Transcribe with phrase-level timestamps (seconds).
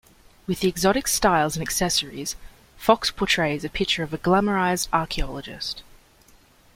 [0.47, 2.35] With the exotic styles and accessories,
[2.75, 5.83] Fox portrays a picture of a glamorized archaeologist.